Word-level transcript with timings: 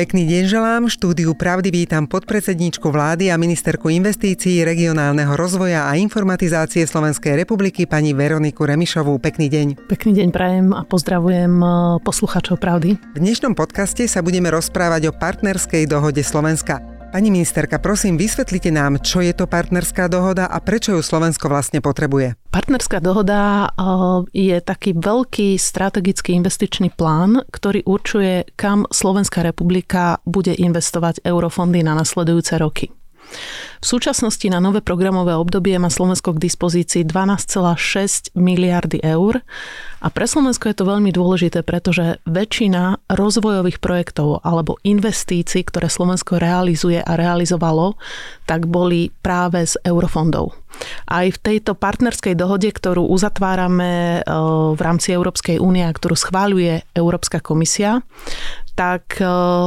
Pekný 0.00 0.24
deň 0.24 0.44
želám. 0.48 0.82
Štúdiu 0.88 1.36
Pravdy 1.36 1.68
vítam 1.68 2.08
podpredsedničku 2.08 2.88
vlády 2.88 3.28
a 3.28 3.36
ministerku 3.36 3.92
investícií, 3.92 4.64
regionálneho 4.64 5.36
rozvoja 5.36 5.92
a 5.92 6.00
informatizácie 6.00 6.88
Slovenskej 6.88 7.36
republiky 7.36 7.84
pani 7.84 8.16
Veroniku 8.16 8.64
Remišovú. 8.64 9.20
Pekný 9.20 9.52
deň. 9.52 9.66
Pekný 9.92 10.24
deň 10.24 10.28
prajem 10.32 10.72
a 10.72 10.88
pozdravujem 10.88 11.52
eh, 11.52 11.72
posluchačov 12.00 12.56
Pravdy. 12.56 12.96
V 12.96 13.18
dnešnom 13.20 13.52
podcaste 13.52 14.08
sa 14.08 14.24
budeme 14.24 14.48
rozprávať 14.48 15.12
o 15.12 15.16
partnerskej 15.20 15.84
dohode 15.84 16.24
Slovenska. 16.24 16.99
Pani 17.10 17.26
ministerka, 17.26 17.82
prosím, 17.82 18.14
vysvetlite 18.14 18.70
nám, 18.70 19.02
čo 19.02 19.18
je 19.18 19.34
to 19.34 19.50
partnerská 19.50 20.06
dohoda 20.06 20.46
a 20.46 20.62
prečo 20.62 20.94
ju 20.94 21.02
Slovensko 21.02 21.50
vlastne 21.50 21.82
potrebuje. 21.82 22.38
Partnerská 22.54 23.02
dohoda 23.02 23.66
eh, 23.66 23.74
je 24.30 24.56
taký 24.62 24.94
veľký 24.94 25.58
strategický 25.58 26.38
investičný 26.38 26.94
plán, 26.94 27.42
ktorý 27.50 27.82
určuje, 27.82 28.54
kam 28.54 28.86
Slovenská 28.94 29.42
republika 29.42 30.22
bude 30.22 30.54
investovať 30.54 31.26
eurofondy 31.26 31.82
na 31.82 31.98
nasledujúce 31.98 32.54
roky. 32.62 32.94
V 33.80 33.86
súčasnosti 33.88 34.44
na 34.52 34.60
nové 34.60 34.84
programové 34.84 35.32
obdobie 35.32 35.72
má 35.80 35.88
Slovensko 35.88 36.36
k 36.36 36.44
dispozícii 36.44 37.00
12,6 37.08 38.36
miliardy 38.36 39.00
eur 39.00 39.40
a 40.04 40.08
pre 40.12 40.28
Slovensko 40.28 40.68
je 40.68 40.76
to 40.76 40.84
veľmi 40.84 41.08
dôležité, 41.08 41.64
pretože 41.64 42.20
väčšina 42.28 43.08
rozvojových 43.08 43.80
projektov 43.80 44.44
alebo 44.44 44.76
investícií, 44.84 45.64
ktoré 45.64 45.88
Slovensko 45.88 46.36
realizuje 46.36 47.00
a 47.00 47.16
realizovalo, 47.16 47.96
tak 48.44 48.68
boli 48.68 49.16
práve 49.24 49.64
z 49.64 49.80
eurofondov. 49.80 50.60
Aj 51.08 51.26
v 51.28 51.38
tejto 51.40 51.76
partnerskej 51.76 52.38
dohode, 52.38 52.70
ktorú 52.70 53.08
uzatvárame 53.10 54.20
e, 54.20 54.32
v 54.72 54.80
rámci 54.80 55.12
Európskej 55.12 55.60
únie 55.60 55.84
a 55.84 55.92
ktorú 55.92 56.16
schváľuje 56.16 56.96
Európska 56.96 57.42
komisia, 57.42 58.00
tak 58.74 59.18
e, 59.20 59.26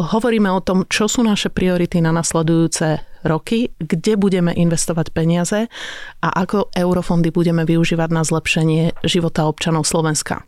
hovoríme 0.10 0.50
o 0.52 0.64
tom, 0.64 0.86
čo 0.88 1.08
sú 1.08 1.24
naše 1.24 1.50
priority 1.52 2.00
na 2.00 2.12
nasledujúce 2.12 3.02
roky, 3.24 3.72
kde 3.80 4.20
budeme 4.20 4.52
investovať 4.52 5.16
peniaze 5.16 5.72
a 6.20 6.28
ako 6.44 6.70
eurofondy 6.76 7.32
budeme 7.32 7.64
využívať 7.64 8.10
na 8.12 8.22
zlepšenie 8.28 9.08
života 9.08 9.48
občanov 9.48 9.88
Slovenska. 9.88 10.44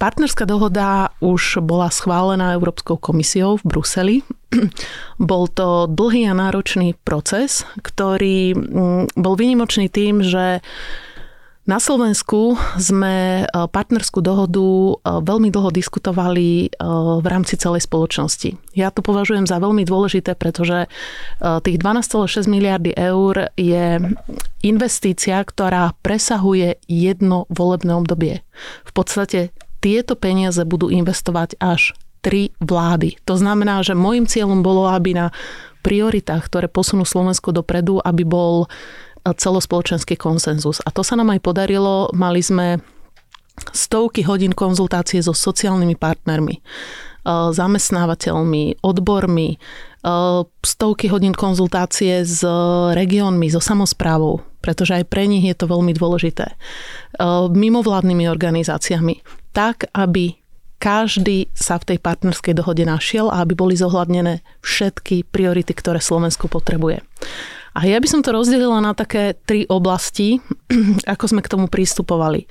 Partnerská 0.00 0.48
dohoda 0.48 1.12
už 1.20 1.60
bola 1.62 1.92
schválená 1.92 2.56
Európskou 2.56 2.96
komisiou 2.96 3.60
v 3.60 3.64
Bruseli. 3.68 4.16
Bol 5.20 5.44
to 5.52 5.86
dlhý 5.86 6.26
a 6.26 6.34
náročný 6.34 6.96
proces, 7.04 7.62
ktorý 7.84 8.56
mm, 8.56 9.14
bol 9.14 9.34
výnimočný 9.36 9.92
tým, 9.92 10.24
že 10.24 10.64
na 11.62 11.78
Slovensku 11.78 12.58
sme 12.74 13.46
e, 13.46 13.54
partnerskú 13.70 14.18
dohodu 14.18 14.66
e, 14.66 14.92
veľmi 15.22 15.46
dlho 15.54 15.70
diskutovali 15.70 16.66
e, 16.66 16.68
v 17.22 17.26
rámci 17.26 17.54
celej 17.54 17.86
spoločnosti. 17.86 18.58
Ja 18.74 18.90
to 18.90 18.98
považujem 18.98 19.46
za 19.46 19.62
veľmi 19.62 19.86
dôležité, 19.86 20.34
pretože 20.34 20.90
tých 21.38 21.78
12,6 21.78 22.50
miliardy 22.50 22.90
eur 22.98 23.54
je 23.54 24.00
investícia, 24.66 25.38
ktorá 25.38 25.94
presahuje 26.02 26.82
jedno 26.90 27.46
volebné 27.46 27.94
obdobie. 27.94 28.42
V 28.82 28.92
podstate 28.94 29.54
tieto 29.78 30.18
peniaze 30.18 30.62
budú 30.66 30.90
investovať 30.90 31.58
až 31.62 31.94
tri 32.22 32.54
vlády. 32.62 33.18
To 33.26 33.34
znamená, 33.34 33.82
že 33.82 33.98
môjim 33.98 34.26
cieľom 34.30 34.62
bolo, 34.62 34.86
aby 34.90 35.14
na 35.14 35.34
prioritách, 35.82 36.46
ktoré 36.46 36.70
posunú 36.70 37.02
Slovensko 37.02 37.50
dopredu, 37.50 37.98
aby 37.98 38.22
bol 38.22 38.70
celospoločenský 39.22 40.18
konsenzus. 40.18 40.82
A 40.82 40.90
to 40.90 41.06
sa 41.06 41.14
nám 41.14 41.30
aj 41.30 41.40
podarilo. 41.42 42.10
Mali 42.10 42.42
sme 42.42 42.82
stovky 43.70 44.26
hodín 44.26 44.56
konzultácie 44.56 45.22
so 45.22 45.36
sociálnymi 45.36 45.94
partnermi, 45.94 46.54
e, 46.58 46.60
zamestnávateľmi, 47.54 48.82
odbormi, 48.82 49.48
e, 49.54 49.56
stovky 50.64 51.06
hodín 51.12 51.36
konzultácie 51.36 52.26
s 52.26 52.42
regiónmi, 52.96 53.46
so 53.52 53.60
samozprávou, 53.62 54.42
pretože 54.64 54.98
aj 54.98 55.04
pre 55.06 55.28
nich 55.28 55.46
je 55.46 55.54
to 55.54 55.70
veľmi 55.70 55.92
dôležité. 55.94 56.46
E, 56.50 56.56
mimovládnymi 57.52 58.26
organizáciami, 58.26 59.22
tak, 59.52 59.86
aby 59.92 60.42
každý 60.82 61.46
sa 61.54 61.78
v 61.78 61.94
tej 61.94 61.98
partnerskej 62.02 62.58
dohode 62.58 62.82
našiel 62.82 63.30
a 63.30 63.46
aby 63.46 63.54
boli 63.54 63.78
zohľadnené 63.78 64.42
všetky 64.66 65.30
priority, 65.30 65.70
ktoré 65.78 66.02
Slovensko 66.02 66.50
potrebuje. 66.50 67.06
A 67.72 67.88
ja 67.88 67.96
by 67.96 68.08
som 68.08 68.20
to 68.20 68.36
rozdelila 68.36 68.84
na 68.84 68.92
také 68.92 69.36
tri 69.48 69.64
oblasti, 69.68 70.40
ako 71.12 71.24
sme 71.24 71.40
k 71.40 71.50
tomu 71.52 71.66
pristupovali. 71.68 72.44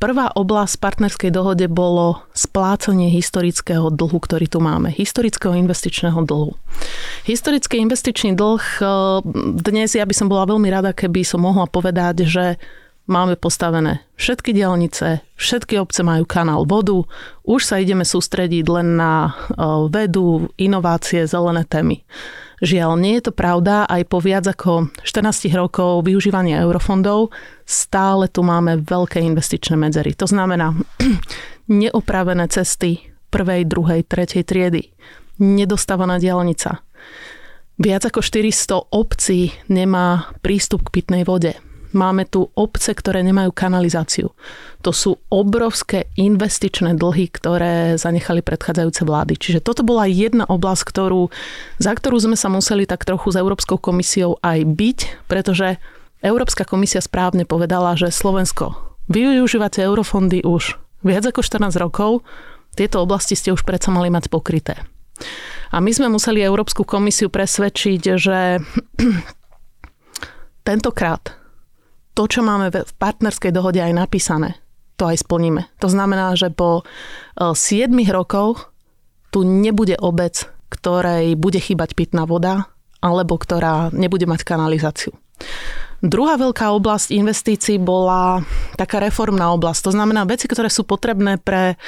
Prvá 0.00 0.32
oblasť 0.32 0.80
partnerskej 0.80 1.28
dohode 1.28 1.68
bolo 1.68 2.24
splácanie 2.32 3.12
historického 3.12 3.92
dlhu, 3.92 4.16
ktorý 4.16 4.48
tu 4.48 4.56
máme. 4.56 4.88
Historického 4.88 5.52
investičného 5.52 6.24
dlhu. 6.24 6.56
Historický 7.28 7.84
investičný 7.84 8.32
dlh, 8.32 8.64
eh, 8.80 8.88
dnes 9.60 9.92
ja 9.92 10.08
by 10.08 10.14
som 10.16 10.32
bola 10.32 10.48
veľmi 10.48 10.72
rada, 10.72 10.96
keby 10.96 11.20
som 11.20 11.44
mohla 11.44 11.68
povedať, 11.68 12.24
že 12.24 12.56
máme 13.10 13.34
postavené 13.34 14.06
všetky 14.14 14.54
dielnice, 14.54 15.26
všetky 15.34 15.82
obce 15.82 16.06
majú 16.06 16.22
kanál 16.22 16.62
vodu, 16.62 17.02
už 17.42 17.60
sa 17.66 17.82
ideme 17.82 18.06
sústrediť 18.06 18.64
len 18.70 18.94
na 18.94 19.34
eh, 19.34 19.54
vedu, 19.90 20.48
inovácie, 20.54 21.26
zelené 21.26 21.66
témy. 21.66 22.06
Žiaľ, 22.60 23.00
nie 23.00 23.16
je 23.16 23.24
to 23.24 23.32
pravda, 23.32 23.88
aj 23.88 24.04
po 24.04 24.20
viac 24.20 24.44
ako 24.44 24.92
14 25.02 25.48
rokov 25.56 26.04
využívania 26.04 26.60
eurofondov 26.60 27.32
stále 27.64 28.28
tu 28.28 28.44
máme 28.44 28.84
veľké 28.84 29.16
investičné 29.16 29.80
medzery. 29.80 30.12
To 30.20 30.28
znamená 30.28 30.76
neopravené 31.82 32.46
cesty 32.52 33.00
prvej, 33.32 33.64
druhej, 33.64 34.04
tretej 34.04 34.44
triedy, 34.44 34.92
nedostávaná 35.40 36.20
diálnica. 36.20 36.84
Viac 37.80 38.12
ako 38.12 38.20
400 38.20 38.92
obcí 38.92 39.56
nemá 39.72 40.28
prístup 40.44 40.84
k 40.84 41.00
pitnej 41.00 41.24
vode 41.24 41.56
Máme 41.90 42.22
tu 42.22 42.46
obce, 42.54 42.94
ktoré 42.94 43.26
nemajú 43.26 43.50
kanalizáciu. 43.50 44.30
To 44.86 44.94
sú 44.94 45.18
obrovské 45.26 46.06
investičné 46.14 46.94
dlhy, 46.94 47.26
ktoré 47.34 47.98
zanechali 47.98 48.46
predchádzajúce 48.46 49.02
vlády. 49.02 49.34
Čiže 49.34 49.60
toto 49.60 49.82
bola 49.82 50.06
jedna 50.06 50.46
oblasť, 50.46 50.82
ktorú, 50.86 51.34
za 51.82 51.92
ktorú 51.92 52.16
sme 52.22 52.36
sa 52.38 52.46
museli 52.46 52.86
tak 52.86 53.02
trochu 53.02 53.34
s 53.34 53.40
Európskou 53.42 53.76
komisiou 53.82 54.38
aj 54.40 54.62
byť, 54.62 54.98
pretože 55.26 55.82
Európska 56.22 56.62
komisia 56.62 57.02
správne 57.02 57.42
povedala, 57.42 57.98
že 57.98 58.14
Slovensko, 58.14 58.76
vy 59.10 59.40
využívate 59.40 59.82
eurofondy 59.82 60.46
už 60.46 60.78
viac 61.02 61.26
ako 61.26 61.42
14 61.42 61.74
rokov, 61.80 62.22
tieto 62.78 63.02
oblasti 63.02 63.34
ste 63.34 63.50
už 63.50 63.66
predsa 63.66 63.90
mali 63.90 64.12
mať 64.12 64.30
pokryté. 64.30 64.78
A 65.70 65.82
my 65.82 65.90
sme 65.90 66.12
museli 66.12 66.44
Európsku 66.44 66.86
komisiu 66.86 67.32
presvedčiť, 67.32 68.02
že 68.14 68.62
tentokrát 70.68 71.39
to, 72.20 72.28
čo 72.28 72.44
máme 72.44 72.68
v 72.68 72.92
partnerskej 73.00 73.48
dohode 73.48 73.80
aj 73.80 73.96
napísané, 73.96 74.60
to 75.00 75.08
aj 75.08 75.24
splníme. 75.24 75.64
To 75.80 75.88
znamená, 75.88 76.36
že 76.36 76.52
po 76.52 76.84
7 77.40 77.56
e, 77.56 78.04
rokoch 78.12 78.76
tu 79.32 79.40
nebude 79.40 79.96
obec, 79.96 80.44
ktorej 80.68 81.32
bude 81.40 81.56
chýbať 81.56 81.96
pitná 81.96 82.28
voda, 82.28 82.68
alebo 83.00 83.40
ktorá 83.40 83.88
nebude 83.96 84.28
mať 84.28 84.44
kanalizáciu. 84.44 85.16
Druhá 86.04 86.36
veľká 86.36 86.76
oblasť 86.76 87.08
investícií 87.08 87.80
bola 87.80 88.44
taká 88.76 89.00
reformná 89.00 89.48
oblasť. 89.56 89.88
To 89.88 89.96
znamená 89.96 90.28
veci, 90.28 90.44
ktoré 90.44 90.68
sú 90.68 90.84
potrebné 90.84 91.40
pre, 91.40 91.80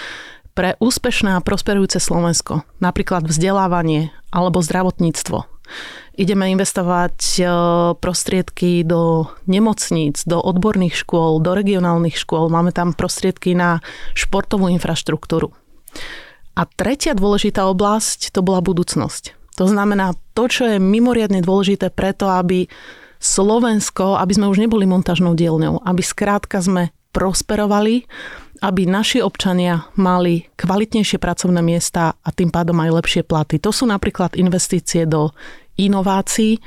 pre 0.56 0.80
úspešné 0.80 1.36
a 1.36 1.44
prosperujúce 1.44 2.00
Slovensko. 2.00 2.64
Napríklad 2.80 3.28
vzdelávanie 3.28 4.16
alebo 4.32 4.64
zdravotníctvo 4.64 5.51
ideme 6.16 6.52
investovať 6.52 7.16
e, 7.38 7.42
prostriedky 7.96 8.84
do 8.84 9.32
nemocníc, 9.48 10.24
do 10.28 10.40
odborných 10.40 10.96
škôl, 10.96 11.40
do 11.40 11.56
regionálnych 11.56 12.16
škôl, 12.16 12.52
máme 12.52 12.70
tam 12.72 12.92
prostriedky 12.92 13.56
na 13.56 13.80
športovú 14.12 14.68
infraštruktúru. 14.68 15.52
A 16.52 16.68
tretia 16.68 17.16
dôležitá 17.16 17.64
oblasť 17.64 18.32
to 18.36 18.44
bola 18.44 18.60
budúcnosť. 18.60 19.56
To 19.56 19.64
znamená 19.68 20.16
to, 20.36 20.48
čo 20.48 20.68
je 20.68 20.76
mimoriadne 20.80 21.44
dôležité 21.44 21.92
preto, 21.92 22.28
aby 22.28 22.68
Slovensko, 23.22 24.18
aby 24.18 24.32
sme 24.34 24.50
už 24.50 24.58
neboli 24.60 24.84
montážnou 24.84 25.32
dielňou, 25.38 25.84
aby 25.86 26.02
skrátka 26.02 26.58
sme 26.58 26.90
prosperovali, 27.12 28.08
aby 28.64 28.82
naši 28.88 29.20
občania 29.20 29.86
mali 30.00 30.48
kvalitnejšie 30.56 31.20
pracovné 31.20 31.60
miesta 31.60 32.16
a 32.16 32.28
tým 32.32 32.48
pádom 32.48 32.78
aj 32.80 32.90
lepšie 33.02 33.22
platy. 33.22 33.60
To 33.62 33.70
sú 33.70 33.84
napríklad 33.86 34.34
investície 34.34 35.04
do 35.04 35.30
inovácií 35.80 36.60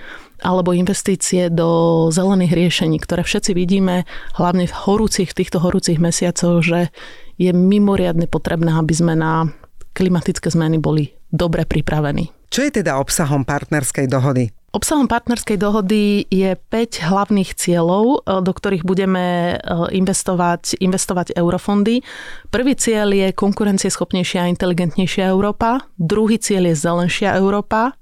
alebo 0.43 0.75
investície 0.75 1.49
do 1.49 2.07
zelených 2.11 2.53
riešení, 2.53 2.97
ktoré 3.01 3.23
všetci 3.23 3.55
vidíme, 3.55 4.03
hlavne 4.37 4.67
v 4.67 4.77
horúcich, 4.85 5.31
týchto 5.31 5.63
horúcich 5.63 5.97
mesiacoch, 5.97 6.61
že 6.61 6.93
je 7.39 7.51
mimoriadne 7.55 8.27
potrebné, 8.27 8.75
aby 8.75 8.93
sme 8.93 9.13
na 9.15 9.49
klimatické 9.95 10.51
zmeny 10.51 10.77
boli 10.77 11.15
dobre 11.31 11.63
pripravení. 11.63 12.31
Čo 12.51 12.67
je 12.67 12.83
teda 12.83 12.99
obsahom 12.99 13.43
partnerskej 13.47 14.07
dohody? 14.07 14.51
Obsahom 14.75 15.07
partnerskej 15.07 15.55
dohody 15.55 16.27
je 16.27 16.51
5 16.51 17.07
hlavných 17.07 17.55
cieľov, 17.55 18.27
do 18.27 18.51
ktorých 18.51 18.83
budeme 18.83 19.55
investovať, 19.87 20.83
investovať 20.83 21.31
eurofondy. 21.31 22.03
Prvý 22.51 22.75
cieľ 22.75 23.15
je 23.15 23.31
konkurencieschopnejšia 23.31 24.43
a 24.43 24.51
inteligentnejšia 24.51 25.31
Európa. 25.31 25.87
Druhý 25.95 26.35
cieľ 26.43 26.75
je 26.75 26.75
zelenšia 26.75 27.39
Európa. 27.39 27.95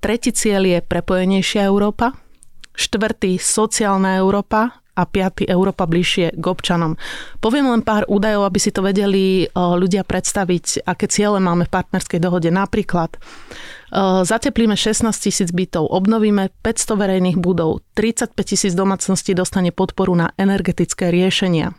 Tretí 0.00 0.30
cieľ 0.32 0.62
je 0.66 0.78
prepojenejšia 0.84 1.64
Európa. 1.64 2.12
Štvrtý 2.76 3.40
sociálna 3.40 4.20
Európa 4.20 4.84
a 4.96 5.04
piaty 5.04 5.44
Európa 5.44 5.84
bližšie 5.84 6.40
k 6.40 6.44
občanom. 6.44 6.96
Poviem 7.44 7.68
len 7.68 7.84
pár 7.84 8.08
údajov, 8.08 8.48
aby 8.48 8.58
si 8.58 8.72
to 8.72 8.80
vedeli 8.80 9.44
e, 9.44 9.46
ľudia 9.52 10.08
predstaviť, 10.08 10.88
aké 10.88 11.04
ciele 11.12 11.36
máme 11.36 11.68
v 11.68 11.74
partnerskej 11.76 12.16
dohode. 12.16 12.48
Napríklad 12.48 13.12
e, 13.12 13.18
zateplíme 14.24 14.72
16 14.72 15.12
tisíc 15.12 15.52
bytov, 15.52 15.92
obnovíme 15.92 16.48
500 16.64 16.96
verejných 16.96 17.36
budov, 17.36 17.84
35 17.92 18.32
tisíc 18.40 18.72
domácností 18.72 19.36
dostane 19.36 19.68
podporu 19.68 20.16
na 20.16 20.32
energetické 20.40 21.12
riešenia. 21.12 21.76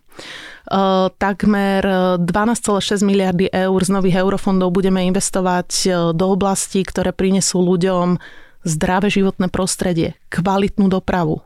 Uh, 0.67 1.07
takmer 1.15 1.79
12,6 2.19 2.99
miliardy 2.99 3.47
eur 3.47 3.79
z 3.79 3.87
nových 3.87 4.19
eurofondov 4.19 4.75
budeme 4.75 5.07
investovať 5.07 5.87
do 6.11 6.25
oblastí, 6.27 6.83
ktoré 6.83 7.15
prinesú 7.15 7.63
ľuďom 7.63 8.19
zdravé 8.67 9.07
životné 9.07 9.47
prostredie, 9.47 10.19
kvalitnú 10.27 10.91
dopravu, 10.91 11.39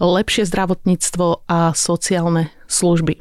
lepšie 0.00 0.48
zdravotníctvo 0.48 1.44
a 1.44 1.76
sociálne 1.76 2.48
služby. 2.72 3.20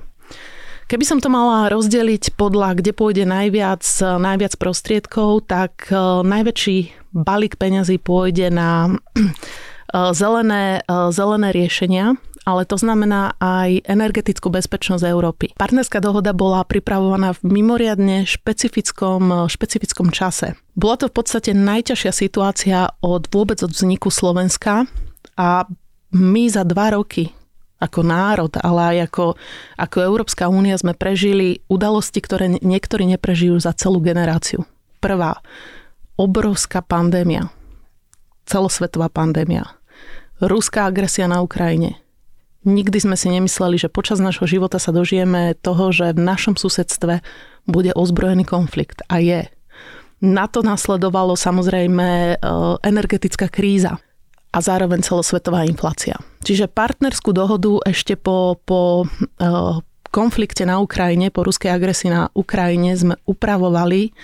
Keby 0.87 1.03
som 1.03 1.19
to 1.19 1.27
mala 1.27 1.67
rozdeliť 1.67 2.39
podľa, 2.39 2.79
kde 2.79 2.95
pôjde 2.95 3.27
najviac, 3.27 3.83
najviac 3.99 4.55
prostriedkov, 4.55 5.43
tak 5.43 5.91
najväčší 6.23 7.11
balík 7.11 7.59
peňazí 7.59 7.99
pôjde 7.99 8.47
na 8.47 8.95
zelené, 9.91 10.87
zelené 10.87 11.49
riešenia, 11.51 12.15
ale 12.47 12.63
to 12.63 12.79
znamená 12.79 13.35
aj 13.43 13.83
energetickú 13.83 14.47
bezpečnosť 14.47 15.03
Európy. 15.03 15.51
Partnerská 15.59 15.99
dohoda 15.99 16.31
bola 16.31 16.63
pripravovaná 16.63 17.35
v 17.35 17.59
mimoriadne 17.59 18.23
špecifickom, 18.23 19.51
špecifickom 19.51 20.15
čase. 20.15 20.55
Bola 20.71 20.95
to 20.95 21.11
v 21.11 21.15
podstate 21.19 21.51
najťažšia 21.51 22.11
situácia 22.15 22.87
od 23.03 23.27
vôbec 23.27 23.59
od 23.59 23.75
vzniku 23.75 24.07
Slovenska 24.07 24.87
a 25.35 25.67
my 26.15 26.43
za 26.47 26.63
dva 26.63 26.95
roky 26.95 27.35
ako 27.77 27.99
národ, 28.01 28.55
ale 28.63 28.95
aj 28.95 28.97
ako, 29.11 29.25
ako 29.77 29.97
Európska 30.01 30.49
únia 30.49 30.79
sme 30.79 30.97
prežili 30.97 31.61
udalosti, 31.67 32.23
ktoré 32.23 32.57
niektorí 32.63 33.05
neprežijú 33.05 33.59
za 33.59 33.75
celú 33.75 34.01
generáciu. 34.01 34.65
Prvá, 34.97 35.37
obrovská 36.17 36.81
pandémia. 36.81 37.53
Celosvetová 38.49 39.11
pandémia. 39.13 39.77
Ruská 40.41 40.89
agresia 40.89 41.29
na 41.29 41.43
Ukrajine. 41.43 42.06
Nikdy 42.67 42.99
sme 42.99 43.15
si 43.15 43.31
nemysleli, 43.31 43.79
že 43.79 43.87
počas 43.87 44.19
nášho 44.19 44.43
života 44.43 44.75
sa 44.75 44.91
dožijeme 44.91 45.55
toho, 45.63 45.95
že 45.95 46.11
v 46.11 46.19
našom 46.19 46.59
susedstve 46.59 47.23
bude 47.63 47.95
ozbrojený 47.95 48.43
konflikt. 48.43 49.07
A 49.07 49.23
je. 49.23 49.47
Na 50.19 50.51
to 50.51 50.59
nasledovalo 50.65 51.39
samozrejme 51.39 52.07
e, 52.07 52.35
energetická 52.83 53.47
kríza 53.47 53.95
a 54.51 54.57
zároveň 54.59 54.99
celosvetová 54.99 55.63
inflácia. 55.63 56.19
Čiže 56.43 56.67
partnerskú 56.67 57.31
dohodu 57.31 57.77
ešte 57.85 58.15
po, 58.15 58.57
po 58.63 59.05
uh, 59.05 59.77
konflikte 60.09 60.63
na 60.65 60.79
Ukrajine, 60.79 61.29
po 61.29 61.45
ruskej 61.45 61.69
agresii 61.69 62.09
na 62.09 62.31
Ukrajine 62.33 62.95
sme 62.95 63.15
upravovali 63.27 64.15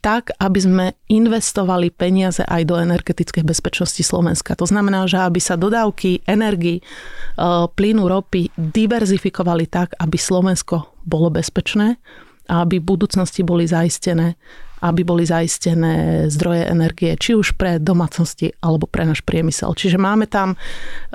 tak, 0.00 0.32
aby 0.40 0.58
sme 0.60 0.86
investovali 1.12 1.92
peniaze 1.92 2.40
aj 2.40 2.62
do 2.64 2.80
energetickej 2.80 3.44
bezpečnosti 3.44 4.00
Slovenska. 4.00 4.56
To 4.56 4.64
znamená, 4.64 5.04
že 5.04 5.20
aby 5.20 5.40
sa 5.40 5.60
dodávky 5.60 6.24
energii, 6.24 6.80
uh, 6.80 7.68
plynu, 7.68 8.08
ropy 8.08 8.48
diverzifikovali 8.56 9.68
tak, 9.68 9.94
aby 10.00 10.16
Slovensko 10.16 10.96
bolo 11.04 11.28
bezpečné 11.28 12.00
a 12.48 12.64
aby 12.64 12.80
v 12.80 12.88
budúcnosti 12.96 13.44
boli 13.44 13.68
zaistené 13.68 14.40
aby 14.80 15.04
boli 15.04 15.24
zaistené 15.28 16.26
zdroje 16.32 16.64
energie, 16.68 17.12
či 17.16 17.36
už 17.36 17.56
pre 17.56 17.76
domácnosti 17.76 18.56
alebo 18.64 18.88
pre 18.88 19.04
náš 19.04 19.20
priemysel. 19.24 19.76
Čiže 19.76 20.00
máme 20.00 20.24
tam 20.24 20.54
e, 20.54 20.56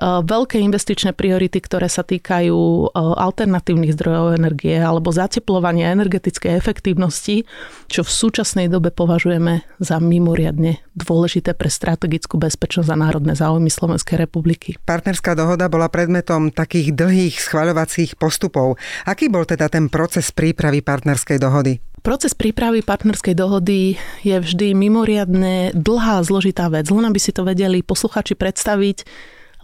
veľké 0.06 0.62
investičné 0.62 1.18
priority, 1.18 1.58
ktoré 1.62 1.90
sa 1.90 2.06
týkajú 2.06 2.56
e, 2.56 2.86
alternatívnych 2.96 3.98
zdrojov 3.98 4.38
energie 4.38 4.78
alebo 4.78 5.10
zateplovania 5.10 5.92
energetickej 5.94 6.54
efektívnosti, 6.54 7.44
čo 7.90 8.06
v 8.06 8.12
súčasnej 8.12 8.70
dobe 8.70 8.94
považujeme 8.94 9.66
za 9.82 9.98
mimoriadne 9.98 10.80
dôležité 10.96 11.58
pre 11.58 11.68
strategickú 11.68 12.38
bezpečnosť 12.38 12.90
a 12.94 12.98
národné 12.98 13.34
záujmy 13.36 13.68
Slovenskej 13.68 14.22
republiky. 14.22 14.78
Partnerská 14.86 15.34
dohoda 15.34 15.68
bola 15.68 15.92
predmetom 15.92 16.54
takých 16.54 16.96
dlhých 16.96 17.36
schvaľovacích 17.42 18.16
postupov. 18.16 18.78
Aký 19.04 19.28
bol 19.28 19.44
teda 19.44 19.68
ten 19.68 19.92
proces 19.92 20.32
prípravy 20.32 20.86
partnerskej 20.86 21.38
dohody? 21.42 21.95
Proces 22.06 22.38
prípravy 22.38 22.86
partnerskej 22.86 23.34
dohody 23.34 23.98
je 24.22 24.38
vždy 24.38 24.78
mimoriadne 24.78 25.74
dlhá 25.74 26.22
zložitá 26.22 26.70
vec. 26.70 26.86
Len 26.94 27.02
aby 27.02 27.18
si 27.18 27.34
to 27.34 27.42
vedeli 27.42 27.82
posluchači 27.82 28.38
predstaviť, 28.38 29.10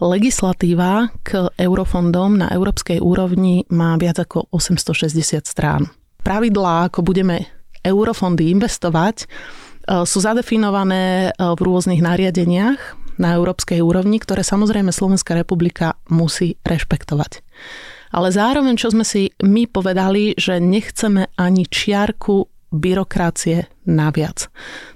legislatíva 0.02 1.14
k 1.22 1.46
eurofondom 1.54 2.42
na 2.42 2.50
európskej 2.50 2.98
úrovni 2.98 3.62
má 3.70 3.94
viac 3.94 4.26
ako 4.26 4.50
860 4.50 5.46
strán. 5.46 5.86
Pravidlá, 6.26 6.90
ako 6.90 7.06
budeme 7.06 7.46
eurofondy 7.86 8.50
investovať, 8.50 9.22
e, 9.22 9.26
sú 10.02 10.18
zadefinované 10.18 11.30
e, 11.30 11.46
v 11.46 11.60
rôznych 11.62 12.02
nariadeniach 12.02 12.98
na 13.22 13.38
európskej 13.38 13.78
úrovni, 13.78 14.18
ktoré 14.18 14.42
samozrejme 14.42 14.90
Slovenská 14.90 15.38
republika 15.38 15.94
musí 16.10 16.58
rešpektovať 16.66 17.38
ale 18.12 18.28
zároveň, 18.30 18.76
čo 18.76 18.92
sme 18.92 19.02
si 19.02 19.32
my 19.40 19.64
povedali, 19.66 20.36
že 20.36 20.60
nechceme 20.60 21.32
ani 21.40 21.64
čiarku 21.64 22.46
byrokracie 22.72 23.68
naviac. 23.88 24.48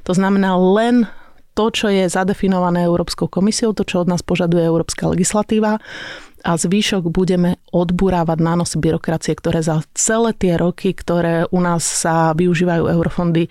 To 0.05 0.13
znamená 0.13 0.57
len 0.57 1.09
to, 1.57 1.73
čo 1.73 1.89
je 1.89 2.05
zadefinované 2.09 2.85
Európskou 2.85 3.33
komisiou, 3.33 3.73
to, 3.73 3.89
čo 3.89 4.05
od 4.05 4.13
nás 4.13 4.21
požaduje 4.21 4.69
európska 4.69 5.09
legislatíva 5.09 5.81
a 6.47 6.55
zvýšok 6.55 7.11
budeme 7.11 7.59
odburávať 7.75 8.39
nánosy 8.39 8.79
byrokracie, 8.79 9.35
ktoré 9.35 9.67
za 9.67 9.83
celé 9.99 10.31
tie 10.31 10.55
roky, 10.55 10.95
ktoré 10.95 11.51
u 11.51 11.59
nás 11.59 11.83
sa 11.83 12.31
využívajú 12.39 12.87
eurofondy, 12.87 13.51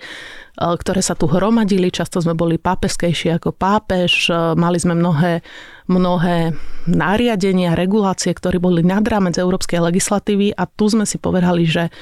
ktoré 0.56 1.04
sa 1.04 1.12
tu 1.12 1.28
hromadili, 1.28 1.92
často 1.92 2.24
sme 2.24 2.32
boli 2.32 2.56
pápeskejšie 2.56 3.36
ako 3.36 3.52
pápež, 3.52 4.32
e, 4.32 4.56
mali 4.56 4.80
sme 4.80 4.96
mnohé, 4.96 5.44
mnohé 5.92 6.56
nariadenia, 6.88 7.76
regulácie, 7.76 8.32
ktoré 8.32 8.56
boli 8.56 8.80
nad 8.80 9.04
rámec 9.04 9.36
európskej 9.36 9.92
legislatívy 9.92 10.56
a 10.56 10.64
tu 10.64 10.88
sme 10.88 11.04
si 11.04 11.20
povedali, 11.20 11.68
že 11.68 11.92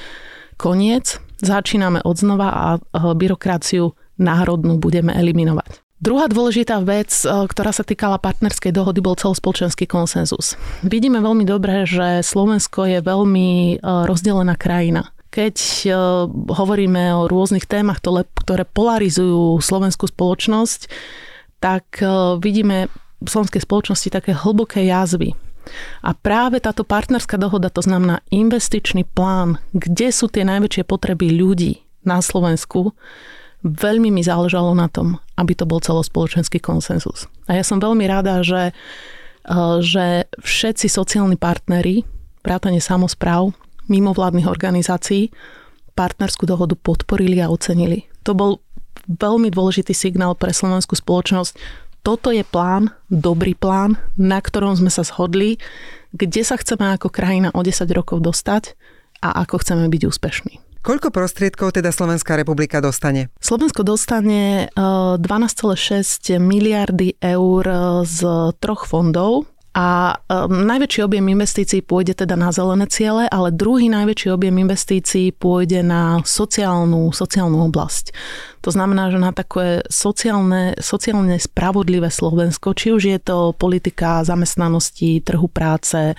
koniec, 0.55 1.19
začíname 1.43 1.99
od 2.07 2.15
znova 2.15 2.47
a 2.55 2.67
e, 2.75 2.79
byrokraciu 3.11 3.91
národnú 4.15 4.79
budeme 4.79 5.11
eliminovať. 5.11 5.84
Druhá 6.05 6.29
dôležitá 6.29 6.85
vec, 6.85 7.09
e, 7.25 7.49
ktorá 7.49 7.73
sa 7.73 7.81
týkala 7.81 8.21
partnerskej 8.21 8.69
dohody, 8.69 9.01
bol 9.01 9.17
celospoločenský 9.17 9.89
konsenzus. 9.89 10.53
Vidíme 10.85 11.17
veľmi 11.17 11.49
dobre, 11.49 11.89
že 11.89 12.21
Slovensko 12.21 12.85
je 12.85 13.01
veľmi 13.01 13.49
e, 13.49 13.75
rozdelená 13.81 14.53
krajina. 14.53 15.09
Keď 15.33 15.57
e, 15.57 15.89
hovoríme 16.29 17.09
o 17.17 17.25
rôznych 17.25 17.65
témach, 17.65 18.05
ktoré 18.05 18.69
polarizujú 18.69 19.57
slovenskú 19.57 20.05
spoločnosť, 20.05 20.93
tak 21.57 21.97
vidíme 22.45 22.93
v 23.17 23.25
slovenskej 23.25 23.65
spoločnosti 23.65 24.13
také 24.13 24.37
hlboké 24.37 24.85
jazvy. 24.85 25.33
A 26.05 26.13
práve 26.13 26.61
táto 26.61 26.85
partnerská 26.85 27.41
dohoda, 27.41 27.73
to 27.73 27.81
znamená 27.81 28.21
investičný 28.29 29.01
plán, 29.09 29.57
kde 29.73 30.13
sú 30.13 30.29
tie 30.29 30.45
najväčšie 30.45 30.85
potreby 30.85 31.33
ľudí 31.33 31.81
na 32.05 32.21
Slovensku, 32.21 32.93
veľmi 33.65 34.13
mi 34.13 34.21
záležalo 34.21 34.77
na 34.77 34.85
tom, 34.85 35.17
aby 35.41 35.57
to 35.57 35.65
bol 35.65 35.81
celospoločenský 35.81 36.61
konsenzus. 36.61 37.25
A 37.49 37.57
ja 37.57 37.65
som 37.65 37.81
veľmi 37.81 38.05
rada, 38.05 38.45
že, 38.45 38.69
eh, 38.69 39.75
že 39.81 40.29
všetci 40.45 40.85
sociálni 40.85 41.35
partnery, 41.35 42.05
vrátane 42.45 42.77
samozpráv, 42.77 43.57
mimovládnych 43.89 44.45
organizácií, 44.45 45.33
partnerskú 45.97 46.45
dohodu 46.45 46.77
podporili 46.77 47.41
a 47.41 47.49
ocenili. 47.49 48.05
To 48.25 48.37
bol 48.37 48.61
veľmi 49.09 49.53
dôležitý 49.53 49.93
signál 49.93 50.33
pre 50.33 50.53
slovenskú 50.53 50.97
spoločnosť. 50.97 51.53
Toto 52.05 52.29
je 52.29 52.45
plán, 52.45 52.93
dobrý 53.09 53.57
plán, 53.57 53.97
na 54.17 54.41
ktorom 54.41 54.77
sme 54.77 54.93
sa 54.93 55.01
shodli, 55.01 55.57
kde 56.13 56.41
sa 56.45 56.57
chceme 56.57 56.93
ako 56.93 57.09
krajina 57.09 57.49
o 57.53 57.61
10 57.65 57.85
rokov 57.93 58.21
dostať 58.21 58.77
a 59.25 59.41
ako 59.45 59.61
chceme 59.61 59.89
byť 59.89 60.01
úspešní. 60.05 60.64
Koľko 60.85 61.09
prostriedkov 61.09 61.73
teda 61.73 61.89
Slovenská 61.89 62.37
republika 62.37 62.77
dostane? 62.77 63.33
Slovensko 63.41 63.81
dostane 63.81 64.69
12,6 64.77 65.17
eh, 66.29 66.37
miliardy 66.37 67.17
eur 67.17 67.63
eh, 67.65 67.79
z 68.05 68.21
troch 68.61 68.85
fondov. 68.85 69.49
A 69.75 70.15
um, 70.15 70.63
najväčší 70.71 71.03
objem 71.03 71.27
investícií 71.35 71.83
pôjde 71.83 72.15
teda 72.15 72.39
na 72.39 72.55
zelené 72.55 72.87
ciele, 72.87 73.27
ale 73.27 73.51
druhý 73.51 73.91
najväčší 73.91 74.31
objem 74.31 74.55
investícií 74.55 75.35
pôjde 75.35 75.83
na 75.83 76.23
sociálnu, 76.23 77.11
sociálnu 77.11 77.59
oblasť. 77.67 78.15
To 78.65 78.73
znamená, 78.73 79.13
že 79.13 79.21
na 79.21 79.29
také 79.29 79.85
sociálne, 79.93 80.73
sociálne 80.81 81.37
spravodlivé 81.37 82.09
Slovensko, 82.09 82.73
či 82.73 82.97
už 82.97 83.03
je 83.05 83.19
to 83.21 83.53
politika 83.53 84.25
zamestnanosti, 84.25 85.21
trhu 85.21 85.45
práce, 85.45 86.01
e, 86.01 86.15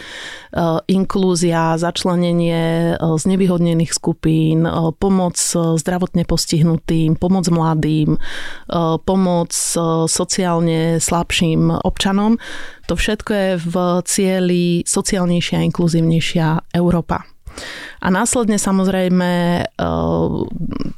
inklúzia, 0.87 1.75
začlenenie 1.75 2.95
e, 2.95 3.19
z 3.19 3.25
nevyhodnených 3.27 3.91
skupín, 3.91 4.63
e, 4.63 4.71
pomoc 4.95 5.35
zdravotne 5.81 6.23
postihnutým, 6.23 7.19
pomoc 7.19 7.51
mladým, 7.51 8.15
pomoc 9.03 9.51
sociálne 10.07 10.99
slabším 11.03 11.83
občanom, 11.83 12.39
to 12.87 12.95
všetko 12.95 13.31
je 13.35 13.51
v 13.59 13.75
cieli 14.07 14.65
sociálnejšia 14.87 15.61
a 15.61 15.67
inkluzívnejšia 15.67 16.47
Európa. 16.75 17.27
A 18.05 18.13
následne 18.13 18.61
samozrejme 18.61 19.31
e, 19.33 19.63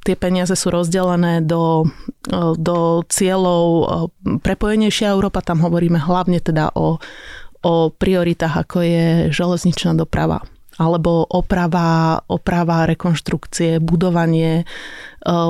tie 0.03 0.17
peniaze 0.19 0.59
sú 0.59 0.75
rozdelené 0.75 1.41
do, 1.47 1.87
e, 2.27 2.37
do 2.59 3.07
cieľov 3.07 3.65
e, 3.65 3.85
prepojenejšia 4.43 5.15
Európa. 5.15 5.45
Tam 5.47 5.63
hovoríme 5.63 6.03
hlavne 6.03 6.43
teda 6.43 6.75
o, 6.75 6.99
o 7.63 7.75
prioritách, 7.95 8.67
ako 8.67 8.79
je 8.83 9.07
železničná 9.31 9.95
doprava 9.95 10.43
alebo 10.79 11.27
oprava, 11.27 12.23
oprava, 12.31 12.87
rekonštrukcie, 12.87 13.83
budovanie, 13.83 14.63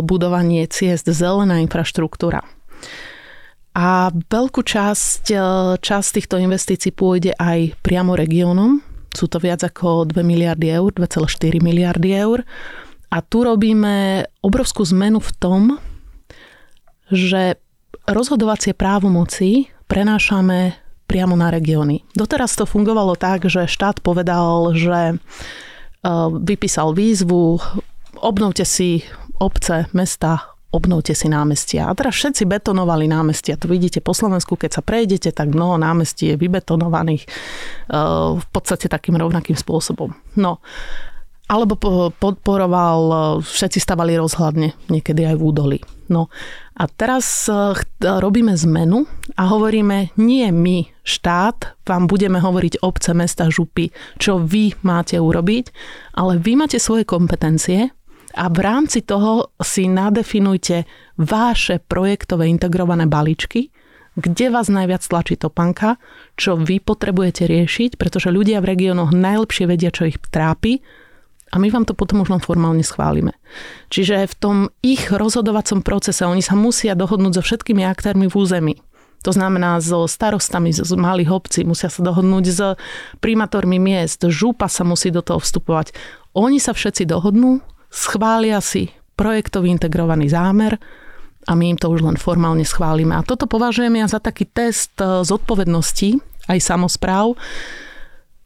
budovanie 0.01 0.65
ciest, 0.73 1.05
zelená 1.05 1.61
infraštruktúra. 1.61 2.49
A 3.79 4.11
veľkú 4.11 4.67
časť, 4.67 5.31
časť 5.79 6.09
týchto 6.19 6.43
investícií 6.43 6.91
pôjde 6.91 7.31
aj 7.39 7.79
priamo 7.79 8.19
regiónom, 8.19 8.83
sú 9.15 9.31
to 9.31 9.39
viac 9.39 9.63
ako 9.63 10.11
2 10.11 10.19
miliardy 10.21 10.75
eur, 10.75 10.91
2,4 10.93 11.63
miliardy 11.63 12.11
eur. 12.13 12.43
A 13.09 13.25
tu 13.25 13.47
robíme 13.47 14.27
obrovskú 14.45 14.85
zmenu 14.85 15.23
v 15.23 15.31
tom, 15.39 15.63
že 17.09 17.57
rozhodovacie 18.05 18.77
právomoci 18.77 19.73
prenášame 19.89 20.77
priamo 21.09 21.39
na 21.41 21.49
regióny. 21.49 22.05
Doteraz 22.13 22.53
to 22.53 22.69
fungovalo 22.69 23.17
tak, 23.17 23.49
že 23.49 23.65
štát 23.65 24.05
povedal, 24.05 24.77
že 24.77 24.99
e, 25.09 25.17
vypísal 26.45 26.93
výzvu, 26.93 27.57
obnovte 28.21 28.69
si 28.69 29.01
obce, 29.41 29.89
mesta, 29.97 30.58
obnovte 30.69 31.17
si 31.17 31.33
námestia. 31.33 31.89
A 31.89 31.97
teraz 31.97 32.21
všetci 32.21 32.45
betonovali 32.45 33.09
námestia. 33.09 33.57
To 33.57 33.73
vidíte 33.73 34.05
po 34.05 34.13
Slovensku, 34.13 34.57
keď 34.57 34.81
sa 34.81 34.83
prejdete, 34.85 35.33
tak 35.33 35.53
mnoho 35.53 35.81
námestí 35.81 36.35
je 36.35 36.41
vybetonovaných 36.41 37.25
eh, 37.25 37.31
v 38.37 38.47
podstate 38.53 38.87
takým 38.93 39.17
rovnakým 39.17 39.57
spôsobom. 39.57 40.13
No, 40.37 40.61
alebo 41.49 41.81
podporoval, 42.13 43.01
eh, 43.09 43.21
všetci 43.41 43.81
stavali 43.81 44.13
rozhľadne, 44.21 44.93
niekedy 44.93 45.25
aj 45.25 45.37
v 45.41 45.45
údolí. 45.45 45.81
No 46.13 46.29
a 46.77 46.85
teraz 46.85 47.49
eh, 47.49 47.73
robíme 48.05 48.53
zmenu 48.53 49.09
a 49.41 49.49
hovoríme, 49.49 50.13
nie 50.21 50.45
my, 50.53 50.85
štát, 51.01 51.81
vám 51.89 52.05
budeme 52.05 52.45
hovoriť 52.45 52.85
obce, 52.85 53.17
mesta, 53.17 53.49
župy, 53.49 53.89
čo 54.21 54.37
vy 54.37 54.77
máte 54.85 55.17
urobiť, 55.17 55.73
ale 56.13 56.37
vy 56.37 56.61
máte 56.61 56.77
svoje 56.77 57.09
kompetencie 57.09 57.89
a 58.39 58.47
v 58.47 58.59
rámci 58.63 59.03
toho 59.03 59.51
si 59.59 59.91
nadefinujte 59.91 60.87
vaše 61.19 61.83
projektové 61.83 62.47
integrované 62.47 63.11
balíčky, 63.11 63.75
kde 64.15 64.55
vás 64.55 64.71
najviac 64.71 65.03
tlačí 65.03 65.35
topanka, 65.35 65.99
čo 66.39 66.55
vy 66.55 66.79
potrebujete 66.79 67.51
riešiť, 67.51 67.99
pretože 67.99 68.31
ľudia 68.31 68.63
v 68.63 68.79
regiónoch 68.79 69.11
najlepšie 69.11 69.67
vedia, 69.67 69.91
čo 69.91 70.07
ich 70.07 70.23
trápi 70.31 70.79
a 71.51 71.57
my 71.57 71.71
vám 71.73 71.89
to 71.89 71.97
potom 71.99 72.23
len 72.23 72.43
formálne 72.43 72.85
schválime. 72.85 73.35
Čiže 73.89 74.29
v 74.31 74.35
tom 74.39 74.57
ich 74.85 75.09
rozhodovacom 75.11 75.81
procese 75.83 76.23
oni 76.29 76.45
sa 76.45 76.55
musia 76.55 76.95
dohodnúť 76.95 77.41
so 77.41 77.43
všetkými 77.43 77.83
aktérmi 77.83 78.31
v 78.31 78.37
území. 78.39 78.75
To 79.27 79.35
znamená 79.35 79.83
so 79.83 80.07
starostami 80.07 80.71
z 80.71 80.87
malých 80.95 81.35
obcí, 81.35 81.67
musia 81.67 81.91
sa 81.91 82.07
dohodnúť 82.07 82.45
s 82.47 82.61
primátormi 83.19 83.83
miest, 83.83 84.23
žúpa 84.31 84.71
sa 84.71 84.87
musí 84.87 85.11
do 85.11 85.27
toho 85.27 85.43
vstupovať. 85.43 85.91
Oni 86.39 86.63
sa 86.63 86.71
všetci 86.71 87.03
dohodnú 87.03 87.59
schvália 87.89 88.61
si 88.61 88.93
projektový 89.19 89.75
integrovaný 89.75 90.31
zámer 90.31 90.79
a 91.49 91.53
my 91.57 91.75
im 91.75 91.79
to 91.81 91.89
už 91.89 92.05
len 92.05 92.21
formálne 92.21 92.63
schválime. 92.63 93.17
A 93.17 93.27
toto 93.27 93.49
považujem 93.49 93.97
ja 93.97 94.07
za 94.07 94.21
taký 94.21 94.45
test 94.45 94.95
e, 95.01 95.25
zodpovednosti 95.25 96.21
aj 96.47 96.59
samozpráv, 96.61 97.35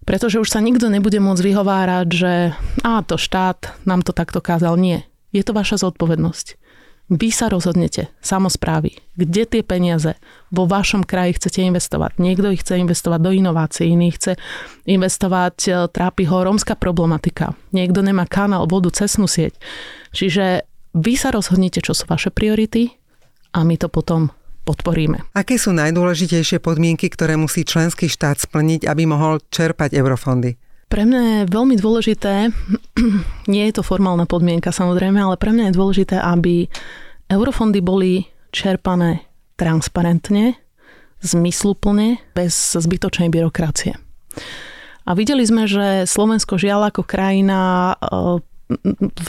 pretože 0.07 0.39
už 0.39 0.49
sa 0.49 0.63
nikto 0.63 0.87
nebude 0.87 1.19
môcť 1.19 1.43
vyhovárať, 1.43 2.09
že 2.11 2.33
a 2.87 3.03
to 3.03 3.19
štát 3.19 3.87
nám 3.87 4.07
to 4.07 4.15
takto 4.15 4.39
kázal. 4.39 4.79
Nie. 4.79 5.07
Je 5.35 5.43
to 5.43 5.55
vaša 5.55 5.83
zodpovednosť. 5.83 6.62
Vy 7.13 7.29
sa 7.29 7.53
rozhodnete, 7.53 8.09
samozprávy, 8.25 8.97
kde 9.21 9.45
tie 9.45 9.61
peniaze 9.61 10.17
vo 10.49 10.65
vašom 10.65 11.05
kraji 11.05 11.37
chcete 11.37 11.61
investovať. 11.61 12.17
Niekto 12.17 12.49
ich 12.57 12.65
chce 12.65 12.81
investovať 12.81 13.21
do 13.21 13.37
inovácií, 13.37 13.93
iný 13.93 14.17
chce 14.17 14.41
investovať, 14.89 15.57
e, 15.69 15.71
trápi 15.93 16.25
ho 16.25 16.41
rómska 16.41 16.73
problematika. 16.73 17.53
Niekto 17.77 18.01
nemá 18.01 18.25
kanál, 18.25 18.65
vodu, 18.65 18.89
cestnú 18.89 19.29
sieť. 19.29 19.61
Čiže 20.17 20.65
vy 20.97 21.13
sa 21.21 21.29
rozhodnete, 21.37 21.85
čo 21.85 21.93
sú 21.93 22.09
vaše 22.09 22.33
priority 22.33 22.97
a 23.53 23.61
my 23.61 23.77
to 23.77 23.93
potom 23.93 24.33
podporíme. 24.65 25.21
Aké 25.37 25.61
sú 25.61 25.77
najdôležitejšie 25.77 26.65
podmienky, 26.65 27.13
ktoré 27.13 27.37
musí 27.37 27.69
členský 27.69 28.09
štát 28.09 28.41
splniť, 28.41 28.89
aby 28.89 29.05
mohol 29.05 29.45
čerpať 29.53 29.93
eurofondy? 29.93 30.57
Pre 30.93 31.09
mňa 31.09 31.21
je 31.25 31.41
veľmi 31.49 31.81
dôležité, 31.81 32.53
nie 33.53 33.65
je 33.65 33.73
to 33.73 33.81
formálna 33.81 34.29
podmienka 34.29 34.77
samozrejme, 34.77 35.17
ale 35.17 35.41
pre 35.41 35.49
mňa 35.49 35.73
je 35.73 35.79
dôležité, 35.81 36.21
aby 36.21 36.69
eurofondy 37.33 37.81
boli 37.81 38.29
čerpané 38.53 39.25
transparentne, 39.57 40.53
zmysluplne, 41.25 42.21
bez 42.37 42.77
zbytočnej 42.77 43.33
byrokracie. 43.33 43.97
A 45.09 45.11
videli 45.17 45.49
sme, 45.49 45.65
že 45.65 46.05
Slovensko 46.05 46.61
žiaľ 46.61 46.93
ako 46.93 47.09
krajina 47.09 47.97
eh, 47.97 48.45
v 49.17 49.29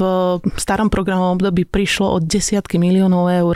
starom 0.60 0.92
programovom 0.92 1.40
období 1.40 1.64
prišlo 1.64 2.20
od 2.20 2.28
desiatky 2.28 2.76
miliónov 2.76 3.32
eur 3.32 3.56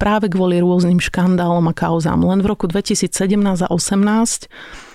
práve 0.00 0.32
kvôli 0.32 0.56
rôznym 0.60 1.00
škandálom 1.04 1.68
a 1.68 1.76
kauzám. 1.76 2.24
Len 2.24 2.40
v 2.40 2.48
roku 2.48 2.64
2017 2.64 3.12
a 3.60 3.68
2018 3.68 4.48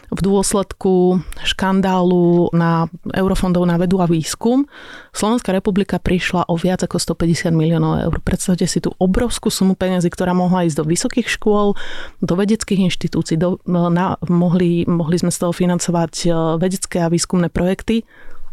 v 0.07 0.19
dôsledku 0.23 1.19
škandálu 1.43 2.55
na 2.55 2.87
eurofondov 3.11 3.67
na 3.67 3.75
vedu 3.75 3.99
a 3.99 4.07
výskum 4.07 4.63
Slovenská 5.11 5.51
republika 5.51 5.99
prišla 5.99 6.47
o 6.47 6.55
viac 6.55 6.85
ako 6.85 7.01
150 7.01 7.51
miliónov 7.51 8.07
eur. 8.07 8.15
Predstavte 8.21 8.69
si 8.69 8.79
tú 8.79 8.93
obrovskú 9.01 9.49
sumu 9.49 9.73
peniazy, 9.73 10.07
ktorá 10.07 10.31
mohla 10.31 10.63
ísť 10.63 10.77
do 10.79 10.85
vysokých 10.85 11.27
škôl, 11.27 11.73
do 12.21 12.33
vedeckých 12.37 12.87
inštitúcií, 12.87 13.35
do, 13.35 13.59
na, 13.67 14.15
mohli, 14.29 14.85
mohli 14.85 15.17
sme 15.17 15.33
z 15.33 15.41
toho 15.41 15.51
financovať 15.51 16.13
e, 16.23 16.27
vedecké 16.61 17.01
a 17.01 17.11
výskumné 17.11 17.49
projekty, 17.49 18.05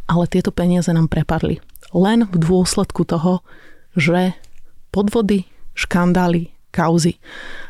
ale 0.09 0.25
tieto 0.25 0.51
peniaze 0.51 0.89
nám 0.89 1.13
prepadli. 1.13 1.61
Len 1.93 2.27
v 2.27 2.37
dôsledku 2.41 3.05
toho, 3.05 3.45
že 3.93 4.35
podvody, 4.89 5.47
škandály, 5.77 6.51
kauzy. 6.75 7.23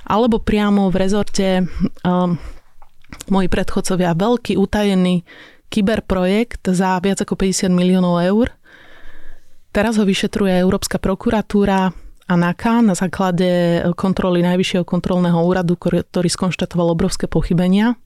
Alebo 0.08 0.40
priamo 0.40 0.88
v 0.88 0.96
rezorte 0.96 1.68
um, 2.06 2.40
moji 3.28 3.48
predchodcovia 3.48 4.16
veľký 4.16 4.54
utajený 4.58 5.24
kyberprojekt 5.68 6.70
za 6.70 7.02
viac 7.02 7.18
ako 7.24 7.34
50 7.34 7.72
miliónov 7.74 8.22
eur. 8.22 8.54
Teraz 9.74 9.98
ho 9.98 10.06
vyšetruje 10.06 10.54
Európska 10.54 11.02
prokuratúra 11.02 11.90
a 12.24 12.34
NAKA 12.38 12.80
na 12.80 12.94
základe 12.94 13.82
kontroly 13.98 14.40
Najvyššieho 14.46 14.86
kontrolného 14.86 15.36
úradu, 15.42 15.74
ktorý 15.76 16.28
skonštatoval 16.30 16.94
obrovské 16.94 17.26
pochybenia. 17.26 17.98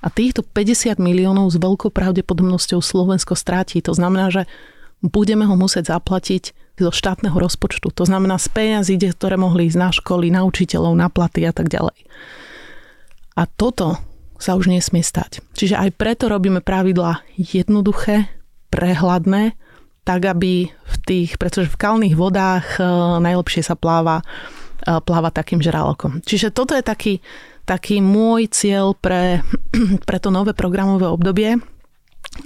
A 0.00 0.08
týchto 0.08 0.40
50 0.40 0.96
miliónov 0.96 1.52
s 1.52 1.60
veľkou 1.60 1.92
pravdepodobnosťou 1.92 2.80
Slovensko 2.80 3.36
stráti. 3.36 3.84
To 3.84 3.92
znamená, 3.92 4.32
že 4.32 4.48
budeme 5.04 5.44
ho 5.44 5.52
musieť 5.60 5.92
zaplatiť 5.92 6.56
zo 6.80 6.88
štátneho 6.88 7.36
rozpočtu. 7.36 7.92
To 7.92 8.04
znamená 8.08 8.40
z 8.40 8.48
peniazí, 8.48 8.96
ktoré 8.96 9.36
mohli 9.36 9.68
ísť 9.68 9.76
na 9.76 9.90
školy, 9.92 10.32
na 10.32 10.48
učiteľov, 10.48 10.96
na 10.96 11.12
platy 11.12 11.44
a 11.44 11.52
tak 11.52 11.68
ďalej. 11.68 12.00
A 13.36 13.44
toto 13.44 14.00
sa 14.40 14.56
už 14.56 14.72
nesmie 14.72 15.04
stať. 15.04 15.44
Čiže 15.52 15.76
aj 15.76 15.90
preto 16.00 16.32
robíme 16.32 16.64
pravidla 16.64 17.20
jednoduché, 17.36 18.32
prehľadné, 18.72 19.54
tak 20.02 20.20
aby 20.24 20.72
v 20.72 20.96
tých, 21.04 21.36
pretože 21.36 21.68
v 21.68 21.80
kalných 21.80 22.16
vodách 22.16 22.80
e, 22.80 22.82
najlepšie 23.20 23.62
sa 23.62 23.76
pláva, 23.76 24.24
e, 24.82 24.96
pláva 25.04 25.28
takým 25.28 25.60
žralokom. 25.60 26.24
Čiže 26.24 26.50
toto 26.56 26.72
je 26.72 26.80
taký, 26.80 27.20
taký 27.68 28.00
môj 28.00 28.48
cieľ 28.48 28.96
pre, 28.96 29.44
pre 30.08 30.18
to 30.18 30.32
nové 30.32 30.56
programové 30.56 31.06
obdobie. 31.06 31.60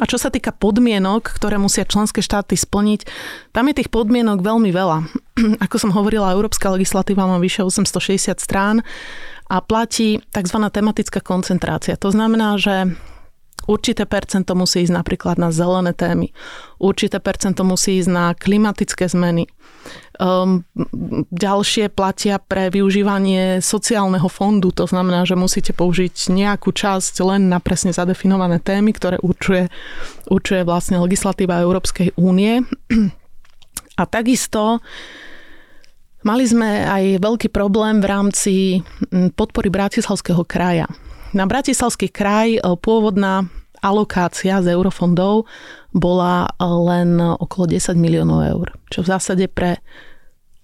A 0.00 0.08
čo 0.08 0.18
sa 0.18 0.32
týka 0.32 0.50
podmienok, 0.50 1.28
ktoré 1.38 1.60
musia 1.60 1.86
členské 1.86 2.24
štáty 2.24 2.58
splniť, 2.58 3.06
tam 3.54 3.70
je 3.70 3.78
tých 3.78 3.92
podmienok 3.92 4.42
veľmi 4.42 4.74
veľa. 4.74 4.98
Ako 5.64 5.76
som 5.78 5.94
hovorila, 5.94 6.34
európska 6.34 6.72
legislatíva 6.74 7.30
má 7.30 7.38
vyše 7.38 7.62
860 7.62 8.42
strán 8.42 8.82
a 9.50 9.60
platí 9.60 10.20
tzv. 10.32 10.58
tematická 10.72 11.20
koncentrácia. 11.20 12.00
To 12.00 12.08
znamená, 12.10 12.56
že 12.56 12.96
Určité 13.64 14.04
percento 14.04 14.52
musí 14.52 14.84
ísť 14.84 14.92
napríklad 14.92 15.40
na 15.40 15.48
zelené 15.48 15.96
témy. 15.96 16.36
Určité 16.76 17.16
percento 17.16 17.64
musí 17.64 17.96
ísť 17.96 18.10
na 18.12 18.24
klimatické 18.36 19.08
zmeny. 19.08 19.48
Um, 20.20 20.64
ďalšie 21.32 21.92
platia 21.92 22.40
pre 22.40 22.68
využívanie 22.68 23.64
sociálneho 23.64 24.28
fondu, 24.28 24.72
to 24.72 24.84
znamená, 24.84 25.24
že 25.24 25.36
musíte 25.36 25.72
použiť 25.72 26.32
nejakú 26.32 26.72
časť 26.72 27.20
len 27.24 27.48
na 27.48 27.60
presne 27.60 27.92
zadefinované 27.92 28.60
témy, 28.60 28.92
ktoré 28.96 29.16
určuje, 29.20 29.68
určuje 30.28 30.60
vlastne 30.64 31.00
legislatíva 31.00 31.64
Európskej 31.64 32.16
únie. 32.20 32.64
A 34.00 34.02
takisto 34.10 34.84
mali 36.24 36.44
sme 36.48 36.88
aj 36.88 37.20
veľký 37.20 37.48
problém 37.52 38.00
v 38.00 38.06
rámci 38.08 38.54
podpory 39.36 39.68
Bratislavského 39.68 40.42
kraja. 40.42 40.88
Na 41.36 41.44
Bratislavský 41.44 42.08
kraj 42.08 42.56
e, 42.56 42.60
pôvodná 42.80 43.46
alokácia 43.84 44.64
z 44.64 44.72
eurofondov 44.72 45.44
bola 45.92 46.48
len 46.58 47.20
okolo 47.20 47.68
10 47.68 47.94
miliónov 48.00 48.40
eur, 48.40 48.66
čo 48.88 49.04
v 49.04 49.10
zásade 49.12 49.44
pre 49.46 49.84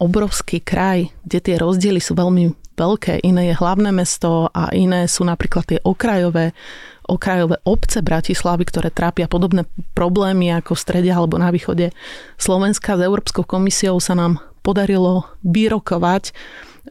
obrovský 0.00 0.64
kraj, 0.64 1.12
kde 1.28 1.38
tie 1.44 1.56
rozdiely 1.60 2.00
sú 2.00 2.16
veľmi 2.16 2.56
veľké, 2.80 3.20
iné 3.20 3.52
je 3.52 3.60
hlavné 3.60 3.92
mesto 3.92 4.48
a 4.48 4.72
iné 4.72 5.04
sú 5.04 5.28
napríklad 5.28 5.68
tie 5.68 5.78
okrajové, 5.84 6.56
okrajové 7.04 7.60
obce 7.68 8.00
Bratislavy, 8.00 8.64
ktoré 8.64 8.88
trápia 8.88 9.28
podobné 9.28 9.68
problémy 9.92 10.56
ako 10.56 10.72
v 10.72 10.80
strede 10.80 11.10
alebo 11.12 11.36
na 11.36 11.52
východe 11.52 11.92
Slovenska. 12.40 12.96
S 12.96 13.04
Európskou 13.04 13.44
komisiou 13.44 14.00
sa 14.00 14.16
nám 14.16 14.40
podarilo 14.62 15.26
vyrokovať, 15.42 16.32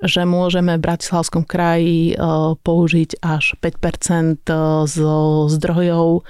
že 0.06 0.22
môžeme 0.24 0.78
v 0.78 0.86
Bratislavskom 0.86 1.44
kraji 1.44 2.14
e, 2.14 2.16
použiť 2.62 3.20
až 3.26 3.58
5% 3.58 4.46
e, 4.46 4.54
z 4.86 4.98
zdrojov 5.58 6.24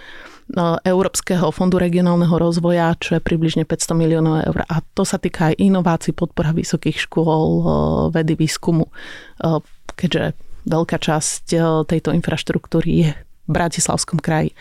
Európskeho 0.82 1.54
fondu 1.54 1.78
regionálneho 1.78 2.34
rozvoja, 2.34 2.98
čo 2.98 3.18
je 3.18 3.22
približne 3.22 3.70
500 3.70 3.94
miliónov 3.94 4.42
eur. 4.50 4.66
A 4.66 4.82
to 4.98 5.06
sa 5.06 5.22
týka 5.22 5.54
aj 5.54 5.62
inovácií, 5.62 6.10
podpora 6.10 6.58
vysokých 6.58 7.06
škôl, 7.06 7.62
vedy, 8.10 8.34
výskumu, 8.34 8.90
keďže 9.94 10.34
veľká 10.66 10.98
časť 10.98 11.54
tejto 11.86 12.18
infraštruktúry 12.18 12.90
je 12.90 13.10
v 13.14 13.52
Bratislavskom 13.54 14.18
kraji. 14.18 14.58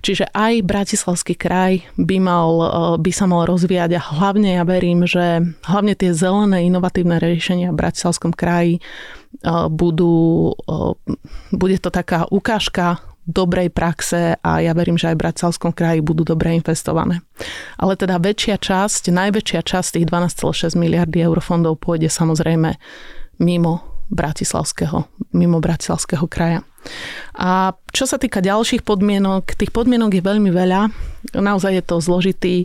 Čiže 0.00 0.32
aj 0.32 0.64
Bratislavský 0.64 1.36
kraj 1.36 1.84
by, 2.00 2.16
mal, 2.20 2.50
by 2.96 3.12
sa 3.12 3.28
mal 3.28 3.44
rozvíjať 3.44 3.90
a 3.96 4.00
hlavne 4.00 4.56
ja 4.56 4.64
verím, 4.64 5.04
že 5.04 5.44
hlavne 5.68 5.92
tie 5.92 6.16
zelené 6.16 6.64
inovatívne 6.66 7.20
riešenia 7.20 7.72
v 7.72 7.80
Bratislavskom 7.80 8.32
kraji 8.32 8.80
budú, 9.70 10.52
bude 11.52 11.76
to 11.78 11.92
taká 11.92 12.24
ukážka 12.32 12.98
dobrej 13.30 13.70
praxe 13.70 14.34
a 14.42 14.58
ja 14.58 14.74
verím, 14.74 14.98
že 14.98 15.12
aj 15.12 15.14
v 15.14 15.22
Bratislavskom 15.22 15.70
kraji 15.70 16.00
budú 16.02 16.26
dobre 16.26 16.56
investované. 16.56 17.22
Ale 17.78 17.94
teda 17.94 18.18
väčšia 18.18 18.58
časť, 18.58 19.14
najväčšia 19.14 19.60
časť 19.62 19.88
tých 20.00 20.06
12,6 20.10 20.74
miliardy 20.74 21.22
eurofondov 21.22 21.78
pôjde 21.78 22.10
samozrejme 22.10 22.74
mimo 23.38 23.86
Bratislavského, 24.10 25.06
mimo 25.36 25.62
Bratislavského 25.62 26.26
kraja. 26.26 26.66
A 27.36 27.76
čo 27.92 28.04
sa 28.04 28.16
týka 28.16 28.42
ďalších 28.42 28.82
podmienok, 28.82 29.54
tých 29.56 29.70
podmienok 29.70 30.16
je 30.16 30.22
veľmi 30.22 30.50
veľa. 30.50 30.80
Naozaj 31.36 31.72
je 31.78 31.84
to 31.84 31.96
zložitý, 32.00 32.56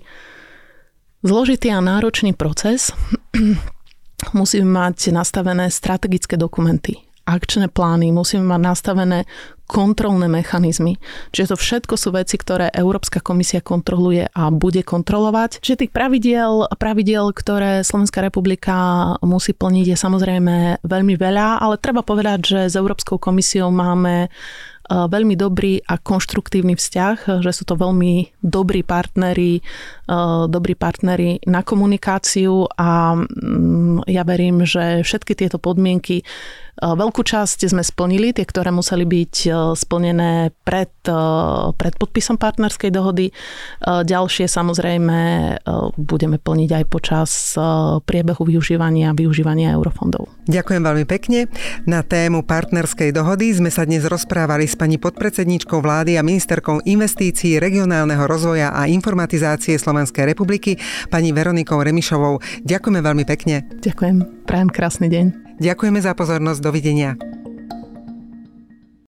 zložitý 1.22 1.72
a 1.72 1.84
náročný 1.84 2.34
proces. 2.34 2.92
Musíme 4.40 4.68
mať 4.68 5.12
nastavené 5.12 5.68
strategické 5.70 6.40
dokumenty 6.40 7.06
akčné 7.26 7.74
plány, 7.74 8.14
musíme 8.14 8.46
mať 8.46 8.62
nastavené 8.62 9.20
kontrolné 9.66 10.30
mechanizmy. 10.30 11.02
Čiže 11.34 11.54
to 11.54 11.58
všetko 11.58 11.96
sú 11.98 12.10
veci, 12.14 12.38
ktoré 12.38 12.70
Európska 12.70 13.20
komisia 13.20 13.62
kontroluje 13.66 14.30
a 14.30 14.54
bude 14.54 14.86
kontrolovať. 14.86 15.62
Čiže 15.62 15.86
tých 15.86 15.94
pravidiel, 15.94 16.70
pravidiel, 16.78 17.34
ktoré 17.34 17.82
Slovenská 17.82 18.22
republika 18.22 18.76
musí 19.26 19.58
plniť 19.58 19.86
je 19.94 19.98
samozrejme 19.98 20.86
veľmi 20.86 21.16
veľa, 21.18 21.62
ale 21.62 21.82
treba 21.82 22.06
povedať, 22.06 22.40
že 22.46 22.60
s 22.70 22.76
Európskou 22.78 23.18
komisiou 23.18 23.74
máme 23.74 24.30
Eh, 24.86 24.94
veľmi 24.94 25.34
dobrý 25.34 25.82
a 25.82 25.98
konštruktívny 25.98 26.78
vzťah, 26.78 27.42
že 27.42 27.52
sú 27.58 27.66
to 27.66 27.74
veľmi 27.74 28.38
dobrí 28.46 28.86
partneri, 28.86 29.58
eh, 29.58 30.44
dobrí 30.46 30.78
partneri 30.78 31.42
na 31.50 31.66
komunikáciu 31.66 32.70
a 32.78 33.18
mm, 33.18 34.06
ja 34.06 34.22
verím, 34.22 34.62
že 34.62 35.02
všetky 35.02 35.34
tieto 35.34 35.58
podmienky 35.58 36.22
Veľkú 36.78 37.26
časť 37.26 37.66
sme 37.66 37.82
splnili, 37.82 38.30
tie, 38.30 38.46
ktoré 38.46 38.70
museli 38.70 39.10
byť 39.10 39.34
splnené 39.74 40.54
pred, 40.62 40.94
pred 41.74 41.94
podpisom 41.98 42.38
partnerskej 42.38 42.94
dohody. 42.94 43.34
Ďalšie 43.82 44.46
samozrejme 44.46 45.18
budeme 45.98 46.38
plniť 46.38 46.70
aj 46.78 46.84
počas 46.86 47.58
priebehu 48.06 48.46
využívania 48.46 49.18
využívania 49.18 49.74
eurofondov. 49.74 50.30
Ďakujem 50.46 50.82
veľmi 50.86 51.06
pekne. 51.10 51.50
Na 51.90 52.06
tému 52.06 52.46
partnerskej 52.46 53.10
dohody 53.10 53.50
sme 53.50 53.74
sa 53.74 53.82
dnes 53.82 54.06
rozprávali 54.06 54.70
s 54.70 54.76
s 54.76 54.84
pani 54.84 55.00
podpredsedničkou 55.00 55.80
vlády 55.80 56.20
a 56.20 56.22
ministerkou 56.22 56.84
investícií, 56.84 57.64
regionálneho 57.64 58.28
rozvoja 58.28 58.76
a 58.76 58.92
informatizácie 58.92 59.80
Slovenskej 59.80 60.28
republiky, 60.36 60.76
pani 61.08 61.32
Veronikou 61.32 61.80
Remišovou. 61.80 62.44
Ďakujeme 62.68 63.00
veľmi 63.00 63.24
pekne. 63.24 63.64
Ďakujem, 63.80 64.44
prajem 64.44 64.68
krásny 64.68 65.08
deň. 65.08 65.45
Ďakujeme 65.56 66.04
za 66.04 66.12
pozornosť, 66.12 66.60
dovidenia. 66.60 67.16